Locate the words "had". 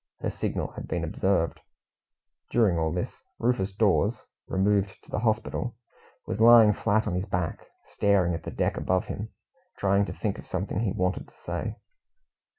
0.71-0.87